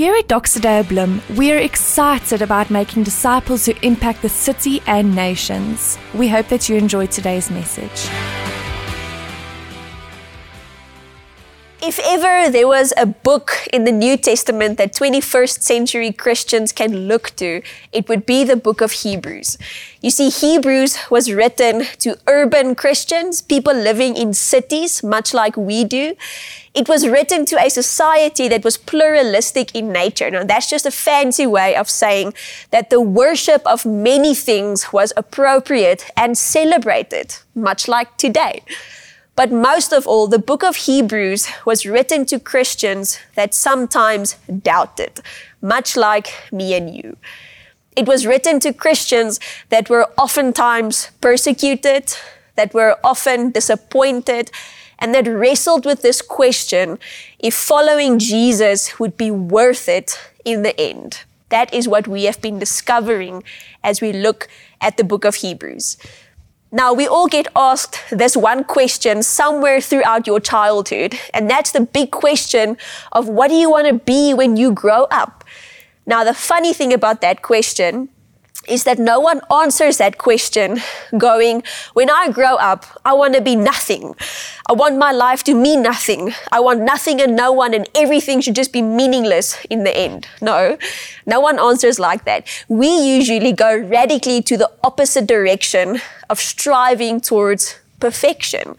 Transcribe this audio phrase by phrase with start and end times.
[0.00, 4.80] Here at Doxa Deo Bloem, we are excited about making disciples who impact the city
[4.86, 5.98] and nations.
[6.14, 8.29] We hope that you enjoyed today's message.
[11.90, 17.08] If ever there was a book in the New Testament that 21st century Christians can
[17.08, 19.58] look to, it would be the book of Hebrews.
[20.00, 25.82] You see, Hebrews was written to urban Christians, people living in cities, much like we
[25.82, 26.14] do.
[26.74, 30.30] It was written to a society that was pluralistic in nature.
[30.30, 32.34] Now, that's just a fancy way of saying
[32.70, 38.62] that the worship of many things was appropriate and celebrated, much like today.
[39.36, 45.20] But most of all, the book of Hebrews was written to Christians that sometimes doubted,
[45.62, 47.16] much like me and you.
[47.96, 52.14] It was written to Christians that were oftentimes persecuted,
[52.56, 54.50] that were often disappointed,
[54.98, 56.98] and that wrestled with this question
[57.38, 61.24] if following Jesus would be worth it in the end.
[61.48, 63.42] That is what we have been discovering
[63.82, 64.48] as we look
[64.80, 65.96] at the book of Hebrews.
[66.72, 71.80] Now, we all get asked this one question somewhere throughout your childhood, and that's the
[71.80, 72.76] big question
[73.10, 75.44] of what do you want to be when you grow up?
[76.06, 78.08] Now, the funny thing about that question
[78.68, 80.80] is that no one answers that question
[81.16, 81.62] going,
[81.94, 84.14] when I grow up, I want to be nothing.
[84.68, 86.32] I want my life to mean nothing.
[86.52, 90.28] I want nothing and no one and everything should just be meaningless in the end.
[90.40, 90.76] No,
[91.26, 92.46] no one answers like that.
[92.68, 98.76] We usually go radically to the opposite direction of striving towards perfection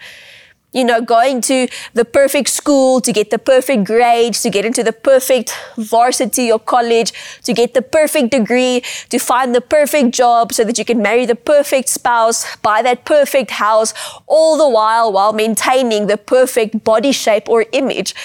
[0.74, 4.84] you know, going to the perfect school to get the perfect grades, to get into
[4.84, 7.12] the perfect varsity or college,
[7.44, 11.26] to get the perfect degree, to find the perfect job so that you can marry
[11.26, 13.94] the perfect spouse, buy that perfect house,
[14.28, 18.16] all the while while maintaining the perfect body shape or image.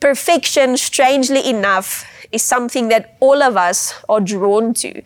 [0.00, 5.02] Perfection, strangely enough, is something that all of us are drawn to.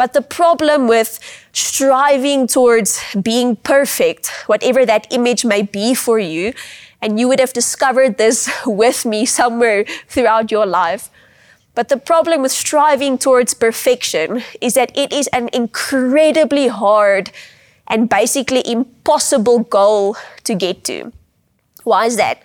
[0.00, 1.20] But the problem with
[1.52, 6.54] striving towards being perfect, whatever that image may be for you,
[7.02, 11.10] and you would have discovered this with me somewhere throughout your life.
[11.74, 17.30] But the problem with striving towards perfection is that it is an incredibly hard
[17.86, 21.12] and basically impossible goal to get to.
[21.84, 22.40] Why is that?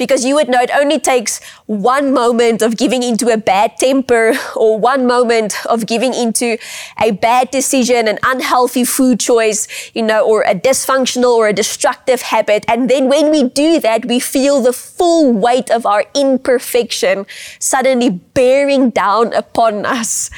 [0.00, 4.32] Because you would know it only takes one moment of giving into a bad temper
[4.56, 6.56] or one moment of giving into
[6.98, 12.22] a bad decision, an unhealthy food choice, you know, or a dysfunctional or a destructive
[12.22, 12.64] habit.
[12.66, 17.26] And then when we do that, we feel the full weight of our imperfection
[17.58, 20.30] suddenly bearing down upon us.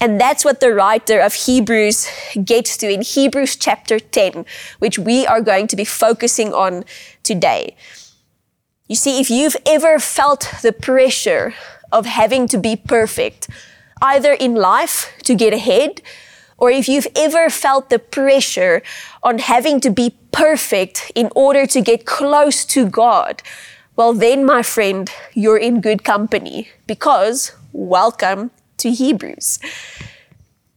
[0.00, 2.08] And that's what the writer of Hebrews
[2.44, 4.46] gets to in Hebrews chapter 10,
[4.78, 6.84] which we are going to be focusing on
[7.22, 7.76] today.
[8.88, 11.54] You see, if you've ever felt the pressure
[11.90, 13.48] of having to be perfect,
[14.00, 16.02] either in life to get ahead,
[16.56, 18.82] or if you've ever felt the pressure
[19.24, 23.42] on having to be perfect in order to get close to God,
[23.96, 29.58] well, then, my friend, you're in good company because welcome to Hebrews.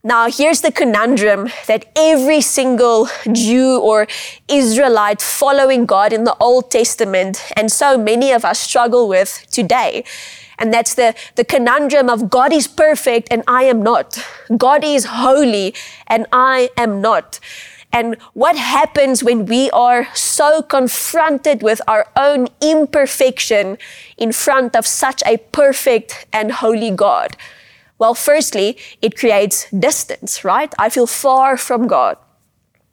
[0.01, 4.07] Now, here's the conundrum that every single Jew or
[4.47, 10.05] Israelite following God in the Old Testament, and so many of us struggle with today.
[10.57, 14.25] And that's the, the conundrum of God is perfect and I am not.
[14.57, 15.73] God is holy
[16.07, 17.39] and I am not.
[17.91, 23.77] And what happens when we are so confronted with our own imperfection
[24.17, 27.35] in front of such a perfect and holy God?
[27.99, 30.73] Well, firstly, it creates distance, right?
[30.79, 32.17] I feel far from God.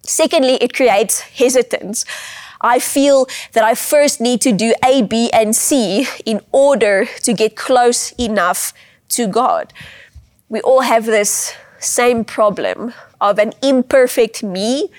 [0.02, 2.04] Secondly, it creates hesitance.
[2.60, 7.32] I feel that I first need to do A, B, and C in order to
[7.32, 8.72] get close enough
[9.10, 9.72] to God.
[10.48, 14.90] We all have this same problem of an imperfect me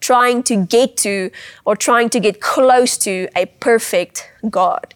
[0.00, 1.30] trying to get to
[1.66, 4.94] or trying to get close to a perfect God.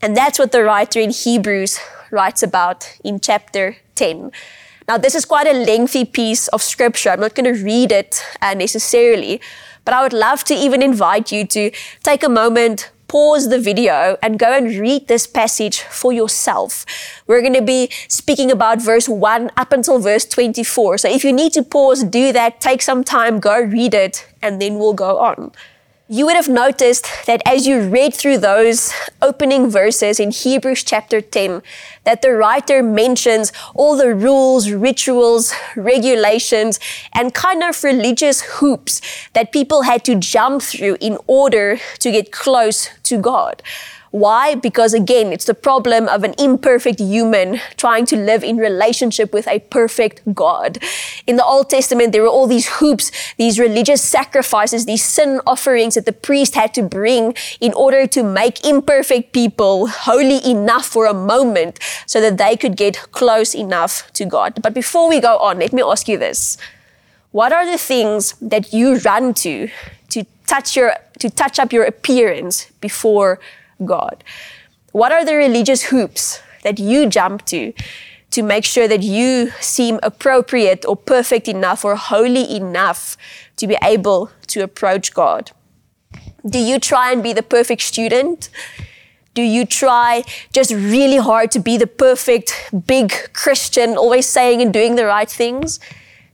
[0.00, 1.80] And that's what the writer in Hebrews
[2.12, 4.30] writes about in chapter 10.
[4.88, 7.10] Now, this is quite a lengthy piece of scripture.
[7.10, 9.40] I'm not going to read it uh, necessarily,
[9.84, 11.70] but I would love to even invite you to
[12.02, 16.86] take a moment, pause the video, and go and read this passage for yourself.
[17.26, 20.98] We're going to be speaking about verse 1 up until verse 24.
[20.98, 24.60] So if you need to pause, do that, take some time, go read it, and
[24.62, 25.52] then we'll go on.
[26.10, 31.20] You would have noticed that as you read through those opening verses in Hebrews chapter
[31.20, 31.60] 10,
[32.04, 36.80] that the writer mentions all the rules, rituals, regulations,
[37.12, 39.02] and kind of religious hoops
[39.34, 43.62] that people had to jump through in order to get close to God.
[44.10, 44.54] Why?
[44.54, 49.46] Because again, it's the problem of an imperfect human trying to live in relationship with
[49.46, 50.78] a perfect God.
[51.26, 55.94] In the Old Testament, there were all these hoops, these religious sacrifices, these sin offerings
[55.94, 61.04] that the priest had to bring in order to make imperfect people holy enough for
[61.04, 64.62] a moment so that they could get close enough to God.
[64.62, 66.56] But before we go on, let me ask you this.
[67.32, 69.68] What are the things that you run to
[70.10, 73.38] to touch your to touch up your appearance before
[73.84, 74.24] God?
[74.92, 77.72] What are the religious hoops that you jump to
[78.30, 83.16] to make sure that you seem appropriate or perfect enough or holy enough
[83.56, 85.52] to be able to approach God?
[86.46, 88.48] Do you try and be the perfect student?
[89.34, 94.72] Do you try just really hard to be the perfect big Christian, always saying and
[94.72, 95.78] doing the right things?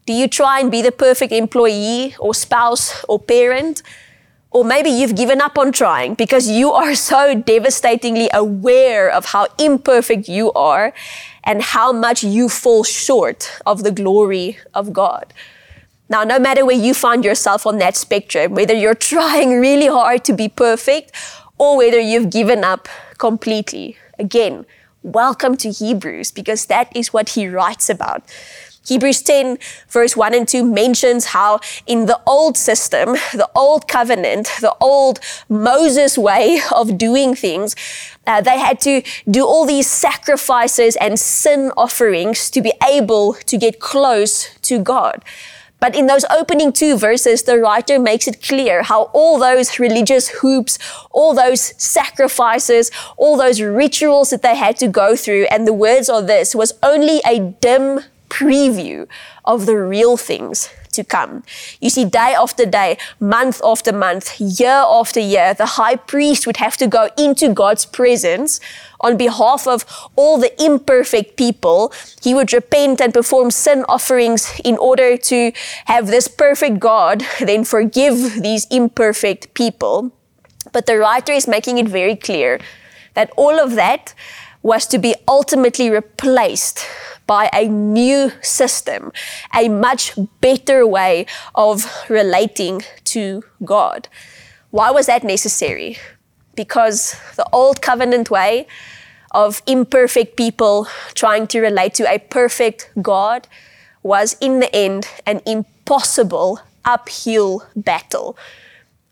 [0.06, 3.82] Do you try and be the perfect employee or spouse or parent?
[4.54, 9.48] Or maybe you've given up on trying because you are so devastatingly aware of how
[9.58, 10.94] imperfect you are
[11.42, 15.34] and how much you fall short of the glory of God.
[16.08, 20.24] Now, no matter where you find yourself on that spectrum, whether you're trying really hard
[20.26, 21.10] to be perfect
[21.58, 24.66] or whether you've given up completely, again,
[25.02, 28.22] welcome to Hebrews because that is what he writes about.
[28.86, 29.58] Hebrews 10,
[29.88, 35.20] verse 1 and 2 mentions how in the old system, the old covenant, the old
[35.48, 37.74] Moses way of doing things,
[38.26, 43.56] uh, they had to do all these sacrifices and sin offerings to be able to
[43.56, 45.24] get close to God.
[45.80, 50.28] But in those opening two verses, the writer makes it clear how all those religious
[50.28, 50.78] hoops,
[51.10, 56.08] all those sacrifices, all those rituals that they had to go through, and the words
[56.08, 58.00] are this, was only a dim
[58.34, 59.06] preview
[59.44, 61.42] of the real things to come.
[61.80, 66.56] You see, day after day, month after month, year after year, the high priest would
[66.56, 68.60] have to go into God's presence
[69.00, 69.84] on behalf of
[70.16, 71.92] all the imperfect people.
[72.22, 75.52] He would repent and perform sin offerings in order to
[75.86, 80.10] have this perfect God then forgive these imperfect people.
[80.72, 82.58] But the writer is making it very clear
[83.14, 84.14] that all of that
[84.62, 86.86] was to be ultimately replaced
[87.26, 89.12] by a new system,
[89.54, 94.08] a much better way of relating to God.
[94.70, 95.98] Why was that necessary?
[96.54, 98.66] Because the old covenant way
[99.30, 103.48] of imperfect people trying to relate to a perfect God
[104.02, 108.36] was in the end an impossible uphill battle.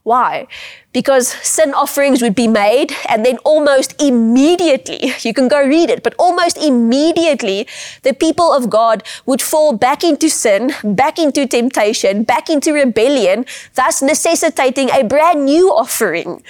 [0.04, 0.48] Why?
[0.92, 6.02] Because sin offerings would be made and then almost immediately, you can go read it,
[6.02, 7.68] but almost immediately
[8.02, 13.46] the people of God would fall back into sin, back into temptation, back into rebellion,
[13.74, 16.42] thus necessitating a brand new offering.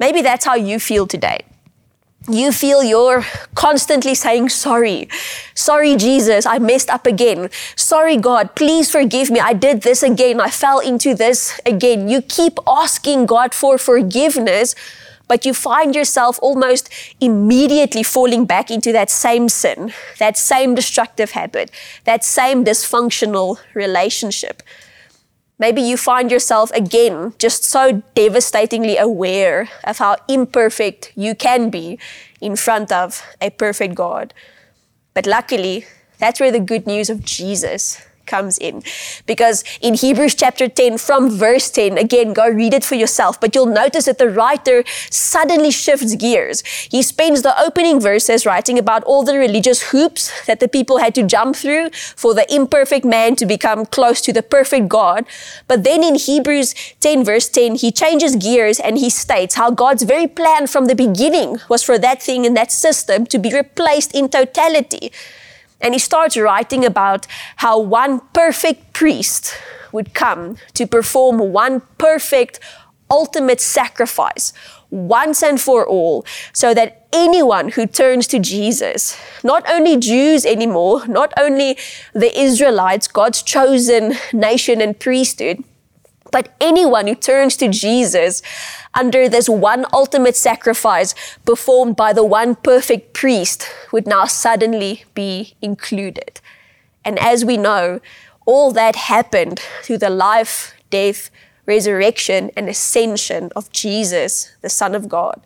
[0.00, 1.44] Maybe that's how you feel today
[2.28, 5.08] you feel you're constantly saying sorry.
[5.54, 7.48] Sorry, Jesus, I messed up again.
[7.76, 9.40] Sorry, God, please forgive me.
[9.40, 10.40] I did this again.
[10.40, 12.08] I fell into this again.
[12.08, 14.74] You keep asking God for forgiveness,
[15.26, 16.90] but you find yourself almost
[17.20, 21.70] immediately falling back into that same sin, that same destructive habit,
[22.04, 24.62] that same dysfunctional relationship.
[25.58, 31.98] Maybe you find yourself again just so devastatingly aware of how imperfect you can be
[32.40, 34.32] in front of a perfect God.
[35.14, 35.86] But luckily,
[36.18, 38.82] that's where the good news of Jesus comes in.
[39.26, 43.54] Because in Hebrews chapter 10, from verse 10, again, go read it for yourself, but
[43.54, 46.62] you'll notice that the writer suddenly shifts gears.
[46.90, 51.14] He spends the opening verses writing about all the religious hoops that the people had
[51.16, 55.24] to jump through for the imperfect man to become close to the perfect God.
[55.66, 60.02] But then in Hebrews 10, verse 10, he changes gears and he states how God's
[60.02, 64.14] very plan from the beginning was for that thing and that system to be replaced
[64.14, 65.10] in totality.
[65.80, 69.54] And he starts writing about how one perfect priest
[69.92, 72.60] would come to perform one perfect
[73.10, 74.52] ultimate sacrifice
[74.90, 81.06] once and for all, so that anyone who turns to Jesus, not only Jews anymore,
[81.06, 81.76] not only
[82.12, 85.62] the Israelites, God's chosen nation and priesthood,
[86.30, 88.42] but anyone who turns to Jesus
[88.94, 95.54] under this one ultimate sacrifice performed by the one perfect priest would now suddenly be
[95.62, 96.40] included.
[97.04, 98.00] And as we know,
[98.46, 101.30] all that happened through the life, death,
[101.66, 105.40] resurrection, and ascension of Jesus, the Son of God.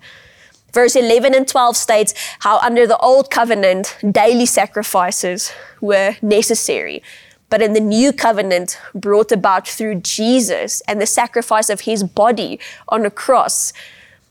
[0.73, 7.03] Verse 11 and 12 states how under the old covenant, daily sacrifices were necessary
[7.53, 12.59] but in the new covenant brought about through Jesus and the sacrifice of his body
[12.89, 13.75] on a cross,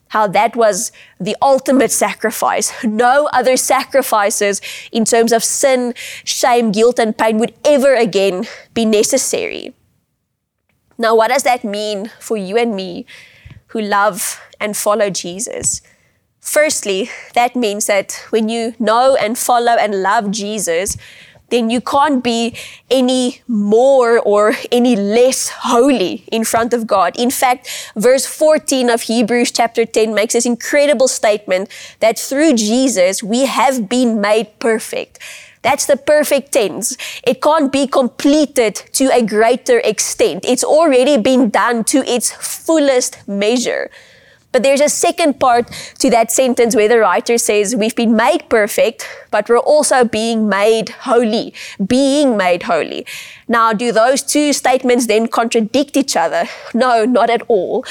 [0.07, 2.73] how that was the ultimate sacrifice.
[2.83, 4.59] No other sacrifices
[4.91, 9.75] in terms of sin, shame, guilt, and pain would ever again be necessary.
[10.97, 13.05] Now, what does that mean for you and me
[13.67, 15.83] who love and follow Jesus?
[16.39, 20.97] Firstly, that means that when you know and follow and love Jesus,
[21.51, 22.55] then you can't be
[22.89, 27.15] any more or any less holy in front of God.
[27.17, 33.21] In fact, verse 14 of Hebrews chapter 10 makes this incredible statement that through Jesus
[33.21, 35.19] we have been made perfect.
[35.61, 36.97] That's the perfect tense.
[37.23, 40.43] It can't be completed to a greater extent.
[40.43, 43.91] It's already been done to its fullest measure.
[44.51, 48.49] But there's a second part to that sentence where the writer says, We've been made
[48.49, 51.53] perfect, but we're also being made holy.
[51.85, 53.05] Being made holy.
[53.47, 56.45] Now, do those two statements then contradict each other?
[56.73, 57.85] No, not at all.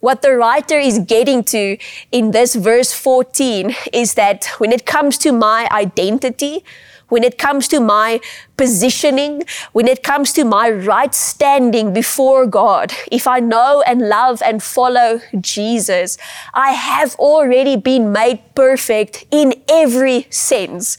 [0.00, 1.78] What the writer is getting to
[2.10, 6.64] in this verse 14 is that when it comes to my identity,
[7.12, 8.18] when it comes to my
[8.56, 9.42] positioning,
[9.72, 14.62] when it comes to my right standing before God, if I know and love and
[14.62, 16.16] follow Jesus,
[16.54, 20.96] I have already been made perfect in every sense.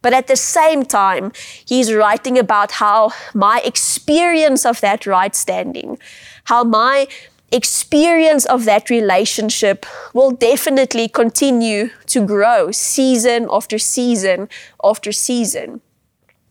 [0.00, 1.32] But at the same time,
[1.64, 5.98] he's writing about how my experience of that right standing,
[6.44, 7.08] how my
[7.52, 14.48] experience of that relationship will definitely continue to grow season after season
[14.82, 15.80] after season.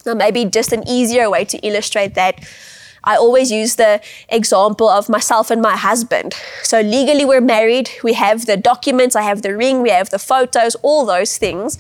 [0.06, 2.40] Now, maybe just an easier way to illustrate that.
[3.04, 6.36] I always use the example of myself and my husband.
[6.64, 7.90] So, legally, we're married.
[8.04, 11.80] We have the documents, I have the ring, we have the photos, all those things.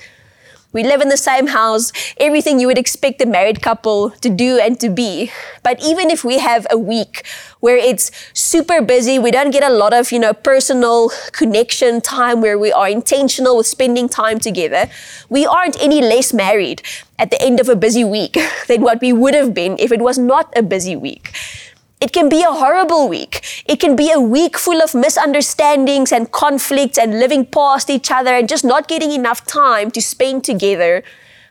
[0.74, 4.58] We live in the same house, everything you would expect a married couple to do
[4.58, 5.30] and to be.
[5.64, 7.26] But even if we have a week
[7.60, 12.40] where it's super busy, we don't get a lot of, you know, personal connection time
[12.42, 14.90] where we are intentional with spending time together,
[15.28, 16.82] we aren't any less married
[17.20, 18.38] at the end of a busy week
[18.68, 21.34] than what we would have been if it was not a busy week.
[22.02, 23.64] It can be a horrible week.
[23.68, 28.34] It can be a week full of misunderstandings and conflicts and living past each other
[28.34, 31.04] and just not getting enough time to spend together.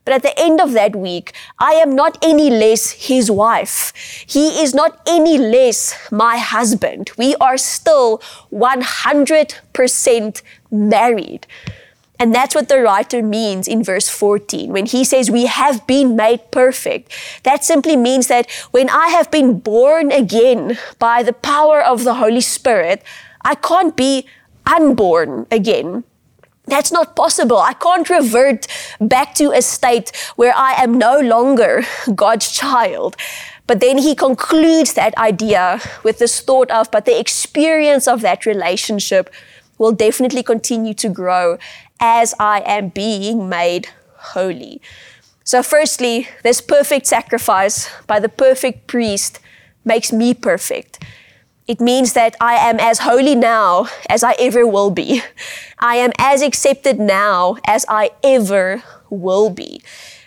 [0.05, 3.93] But at the end of that week, I am not any less his wife.
[4.27, 7.13] He is not any less my husband.
[7.17, 8.21] We are still
[8.53, 10.43] 100%
[10.73, 11.47] married.
[12.21, 16.17] And that's what the writer means in verse 14 when he says, We have been
[16.17, 17.11] made perfect.
[17.45, 22.15] That simply means that when I have been born again by the power of the
[22.15, 23.03] Holy Spirit,
[23.41, 24.27] I can't be
[24.67, 26.05] unborn again.
[26.67, 27.57] That's not possible.
[27.57, 28.67] I can't revert
[29.01, 31.85] back to a state where I am no longer
[32.15, 33.17] God's child.
[33.67, 38.45] But then he concludes that idea with this thought of, but the experience of that
[38.45, 39.31] relationship
[39.79, 41.57] will definitely continue to grow
[42.01, 43.89] as I am being made
[44.35, 44.81] holy.
[45.45, 49.41] So, firstly, this perfect sacrifice by the perfect priest
[49.85, 51.03] makes me perfect.
[51.67, 55.23] It means that I am as holy now as I ever will be.
[55.79, 59.83] I am as accepted now as I ever will be.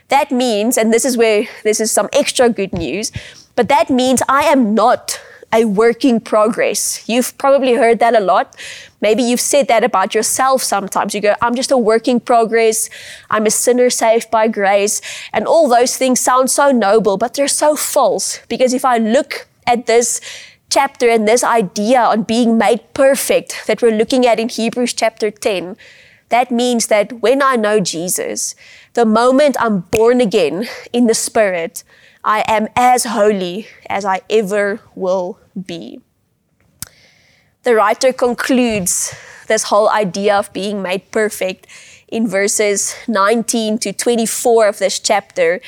[0.07, 3.11] That means, and this is where this is some extra good news,
[3.55, 5.19] but that means I am not
[5.53, 7.07] a work in progress.
[7.07, 8.55] You've probably heard that a lot.
[9.01, 11.13] Maybe you've said that about yourself sometimes.
[11.13, 12.89] You go, I'm just a work in progress.
[13.29, 14.99] I'm a sinner saved by grace.
[15.31, 18.39] And all those things sound so noble, but they're so false.
[18.49, 20.19] Because if I look at this
[20.71, 25.29] chapter and this idea on being made perfect that we're looking at in Hebrews chapter
[25.29, 25.77] 10,
[26.29, 28.55] that means that when I know Jesus,
[28.93, 31.83] the moment I'm born again in the Spirit,
[32.23, 36.01] I am as holy as I ever will be.
[37.63, 39.15] The writer concludes
[39.47, 41.67] this whole idea of being made perfect
[42.07, 45.61] in verses 19 to 24 of this chapter,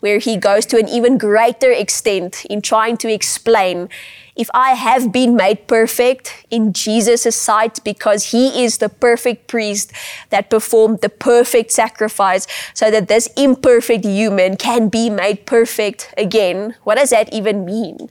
[0.00, 3.88] where he goes to an even greater extent in trying to explain
[4.34, 9.92] if I have been made perfect in Jesus' sight because he is the perfect priest
[10.30, 16.74] that performed the perfect sacrifice so that this imperfect human can be made perfect again,
[16.82, 18.08] what does that even mean?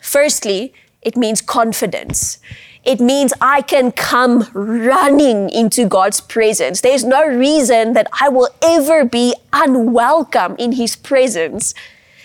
[0.00, 2.38] Firstly, it means confidence.
[2.84, 6.80] It means I can come running into God's presence.
[6.80, 11.74] There's no reason that I will ever be unwelcome in His presence.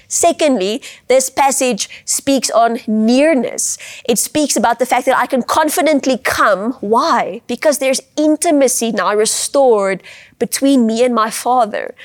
[0.07, 3.77] Secondly, this passage speaks on nearness.
[4.07, 6.73] It speaks about the fact that I can confidently come.
[6.73, 7.41] Why?
[7.47, 10.03] Because there's intimacy now restored
[10.39, 11.95] between me and my Father.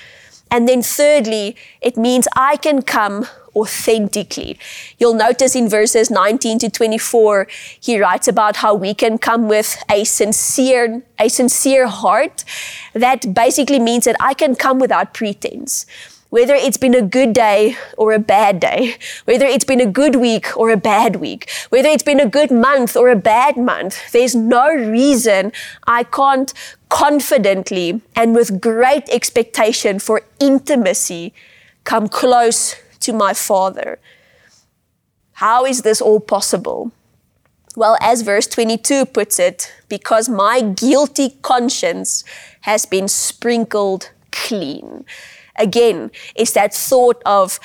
[0.51, 4.59] And then thirdly, it means I can come authentically.
[4.99, 7.47] You'll notice in verses 19 to 24,
[7.81, 12.45] he writes about how we can come with a sincere, a sincere heart.
[12.93, 15.87] That basically means that I can come without pretense.
[16.31, 20.15] Whether it's been a good day or a bad day, whether it's been a good
[20.15, 24.13] week or a bad week, whether it's been a good month or a bad month,
[24.13, 25.51] there's no reason
[25.89, 26.55] I can't
[26.89, 31.33] confidently and with great expectation for intimacy
[31.83, 33.99] come close to my Father.
[35.35, 36.93] How is this all possible?
[37.77, 42.25] Well, as verse 22 puts it, because my guilty conscience
[42.63, 45.05] has been sprinkled clean.
[45.57, 47.61] Again, it's that thought of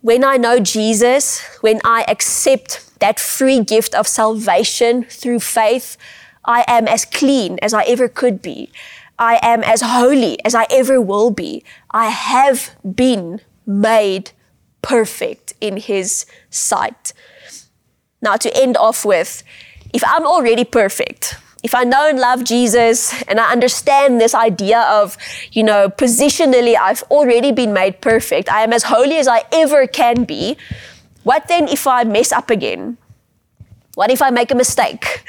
[0.00, 5.96] when I know Jesus, when I accept that free gift of salvation through faith,
[6.44, 8.70] I am as clean as I ever could be.
[9.18, 11.62] I am as holy as I ever will be.
[11.92, 14.32] I have been made
[14.82, 17.12] perfect in His sight.
[18.20, 19.42] Now, to end off with,
[19.92, 24.80] if I'm already perfect, if I know and love Jesus and I understand this idea
[24.82, 25.16] of,
[25.52, 29.86] you know, positionally, I've already been made perfect, I am as holy as I ever
[29.86, 30.56] can be,
[31.22, 32.98] what then if I mess up again?
[33.94, 35.24] What if I make a mistake?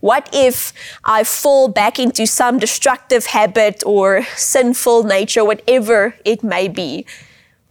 [0.00, 0.72] What if
[1.04, 7.04] I fall back into some destructive habit or sinful nature, whatever it may be?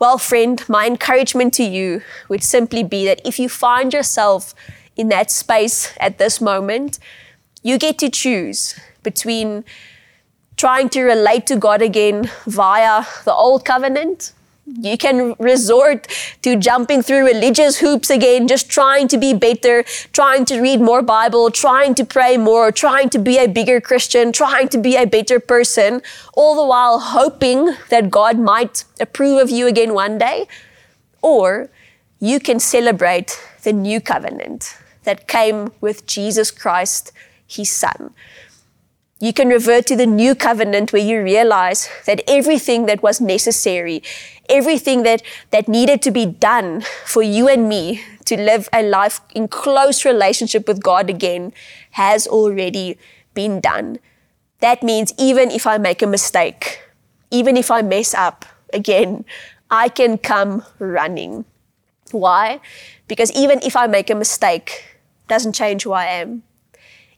[0.04, 4.54] Well, friend, my encouragement to you would simply be that if you find yourself
[4.98, 7.00] in that space at this moment,
[7.62, 9.64] you get to choose between
[10.58, 14.34] trying to relate to God again via the old covenant.
[14.65, 16.08] You can resort
[16.41, 21.01] to jumping through religious hoops again, just trying to be better, trying to read more
[21.01, 25.05] Bible, trying to pray more, trying to be a bigger Christian, trying to be a
[25.05, 26.01] better person,
[26.34, 30.48] all the while hoping that God might approve of you again one day.
[31.22, 31.70] Or
[32.20, 37.12] you can celebrate the new covenant that came with Jesus Christ
[37.46, 38.13] his son.
[39.20, 44.03] You can revert to the new covenant where you realize that everything that was necessary,
[44.50, 49.22] everything that, that needed to be done for you and me to live a life
[49.34, 51.54] in close relationship with God again
[51.91, 52.98] has already
[53.34, 54.00] been done.
[54.60, 56.82] That means even if I make a mistake,
[57.32, 59.26] even if I mess up again,
[59.70, 61.46] I can come running.
[62.12, 62.60] Why?
[63.08, 64.86] Because even if I make a mistake,
[65.28, 66.44] doesn't change who I am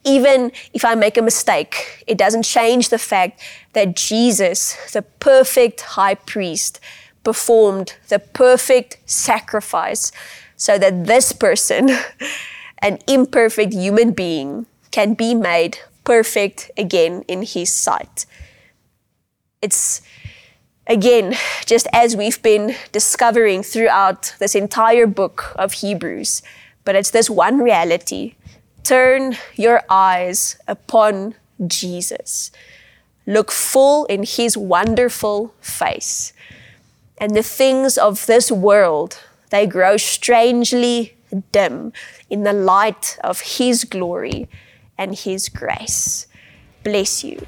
[0.06, 3.42] even if I make a mistake, it doesn't change the fact
[3.74, 6.80] that Jesus, the perfect high priest,
[7.26, 10.14] performed the perfect sacrifice
[10.56, 11.90] so that this person,
[12.80, 18.26] an imperfect human being, can be made perfect again in his sight.
[19.62, 20.02] It's
[20.88, 21.36] again,
[21.66, 26.42] just as we've been discovering throughout this entire book of Hebrews,
[26.86, 28.36] but it's this one reality
[28.84, 31.34] Turn your eyes upon
[31.66, 32.52] Jesus.
[33.26, 36.34] Look full in his wonderful face.
[37.18, 41.16] And the things of this world, they grow strangely
[41.52, 41.94] dim
[42.30, 44.48] in the light of his glory
[44.98, 46.28] and his grace.
[46.84, 47.46] Bless you.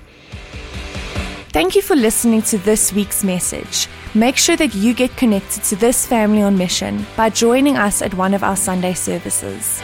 [1.49, 3.88] Thank you for listening to this week's message.
[4.13, 8.13] Make sure that you get connected to this family on mission by joining us at
[8.13, 9.82] one of our Sunday services.